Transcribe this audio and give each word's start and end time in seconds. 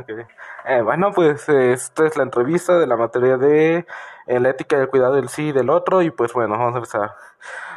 Okay. 0.00 0.26
Eh, 0.66 0.82
bueno, 0.82 1.12
pues 1.12 1.48
esta 1.48 2.06
es 2.06 2.16
la 2.16 2.22
entrevista 2.22 2.78
de 2.78 2.86
la 2.86 2.96
materia 2.96 3.36
de 3.36 3.86
eh, 4.26 4.40
la 4.40 4.50
ética 4.50 4.76
y 4.76 4.80
el 4.80 4.88
cuidado 4.88 5.14
del 5.14 5.28
sí 5.28 5.48
y 5.48 5.52
del 5.52 5.70
otro. 5.70 6.02
Y 6.02 6.10
pues 6.10 6.32
bueno, 6.32 6.58
vamos 6.58 6.74
a 6.74 6.78
empezar. 6.78 7.14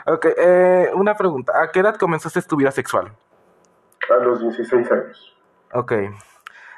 Ok, 0.05 0.25
eh, 0.37 0.91
una 0.93 1.15
pregunta. 1.15 1.53
¿A 1.61 1.71
qué 1.71 1.79
edad 1.79 1.95
comenzaste 1.95 2.41
tu 2.41 2.57
vida 2.57 2.71
sexual? 2.71 3.11
A 4.09 4.23
los 4.23 4.41
16 4.41 4.91
años. 4.91 5.37
Ok. 5.73 5.93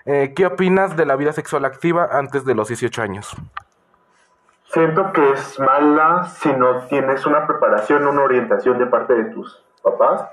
¿Qué 0.05 0.46
opinas 0.46 0.96
de 0.96 1.03
la 1.07 1.16
vida 1.16 1.34
sexual 1.34 1.66
activa 1.66 2.10
antes 2.12 2.46
de 2.46 2.54
los 2.54 2.68
18 2.68 3.02
años? 3.02 3.36
Siento 4.66 5.12
que 5.14 5.32
es 5.32 5.60
mala 5.60 6.26
si 6.26 6.52
no 6.54 6.82
tienes 6.88 7.26
una 7.26 7.48
preparación, 7.48 8.05
una 8.05 8.21
orientación 8.21 8.78
de 8.78 8.86
parte 8.86 9.16
de 9.16 9.26
tus 9.26 9.64
papás, 9.82 10.28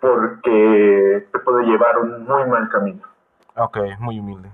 porque 0.00 1.28
te 1.30 1.38
puede 1.38 1.64
llevar 1.64 1.98
un 1.98 2.24
muy 2.24 2.44
mal 2.46 2.68
camino. 2.68 3.11
Ok, 3.56 3.78
muy 3.98 4.18
humilde. 4.18 4.50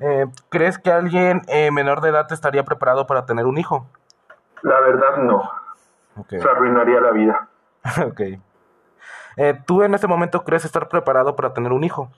Eh, 0.00 0.26
¿Crees 0.48 0.78
que 0.78 0.90
alguien 0.90 1.42
eh, 1.48 1.70
menor 1.70 2.00
de 2.00 2.10
edad 2.10 2.30
estaría 2.32 2.64
preparado 2.64 3.06
para 3.06 3.26
tener 3.26 3.46
un 3.46 3.58
hijo? 3.58 3.86
La 4.62 4.80
verdad 4.80 5.18
no. 5.18 5.50
Ok. 6.16 6.30
Se 6.30 6.48
arruinaría 6.48 7.00
la 7.00 7.10
vida. 7.12 7.48
ok. 8.06 8.20
Eh, 9.36 9.60
¿Tú 9.66 9.82
en 9.82 9.94
este 9.94 10.06
momento 10.06 10.44
crees 10.44 10.64
estar 10.64 10.88
preparado 10.88 11.36
para 11.36 11.52
tener 11.52 11.72
un 11.72 11.84
hijo? 11.84 12.10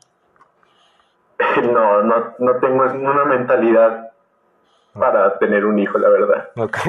No, 1.72 2.02
no, 2.02 2.34
no 2.38 2.56
tengo 2.60 2.84
una 2.84 3.24
mentalidad 3.24 4.12
para 4.92 5.38
tener 5.38 5.64
un 5.64 5.78
hijo, 5.78 5.98
la 5.98 6.08
verdad. 6.08 6.48
Ok. 6.56 6.76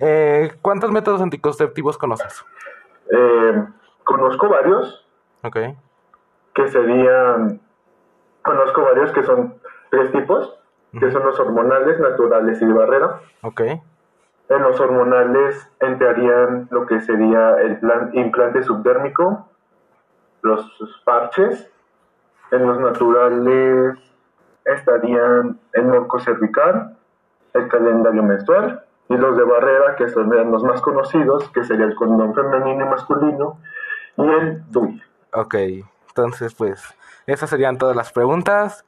Eh, 0.00 0.52
¿Cuántos 0.62 0.92
métodos 0.92 1.20
anticonceptivos 1.20 1.98
conoces? 1.98 2.44
Eh, 3.10 3.64
conozco 4.04 4.48
varios 4.48 5.04
Ok. 5.42 5.56
Que 6.58 6.66
serían, 6.66 7.60
conozco 8.42 8.82
varios 8.82 9.12
que 9.12 9.22
son 9.22 9.54
tres 9.90 10.10
tipos, 10.10 10.58
que 10.98 11.12
son 11.12 11.24
los 11.24 11.38
hormonales, 11.38 12.00
naturales 12.00 12.60
y 12.60 12.66
de 12.66 12.72
barrera. 12.72 13.20
Ok. 13.42 13.60
En 13.60 14.62
los 14.62 14.80
hormonales 14.80 15.70
entrarían 15.78 16.66
lo 16.72 16.84
que 16.86 17.00
sería 17.00 17.60
el 17.60 17.78
plan, 17.78 18.10
implante 18.12 18.64
subdérmico, 18.64 19.48
los 20.42 20.66
parches. 21.04 21.70
En 22.50 22.66
los 22.66 22.80
naturales 22.80 23.96
estarían 24.64 25.60
el 25.74 25.84
morco 25.84 26.18
cervical, 26.18 26.96
el 27.54 27.68
calendario 27.68 28.24
menstrual 28.24 28.84
y 29.08 29.16
los 29.16 29.36
de 29.36 29.44
barrera, 29.44 29.94
que 29.94 30.08
son 30.08 30.28
los 30.50 30.64
más 30.64 30.80
conocidos, 30.80 31.48
que 31.50 31.62
sería 31.62 31.86
el 31.86 31.94
condón 31.94 32.34
femenino 32.34 32.84
y 32.84 32.88
masculino 32.88 33.58
y 34.16 34.26
el 34.26 34.68
DUI. 34.72 35.02
Ok. 35.34 35.54
Entonces, 36.24 36.54
pues, 36.54 36.82
esas 37.26 37.50
serían 37.50 37.78
todas 37.78 37.96
las 37.96 38.12
preguntas. 38.12 38.84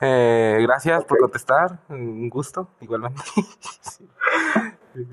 Eh, 0.00 0.58
gracias 0.62 1.04
por 1.04 1.18
contestar. 1.18 1.78
Un 1.88 2.28
gusto, 2.28 2.68
igualmente. 2.80 3.22
Sí. 4.94 5.06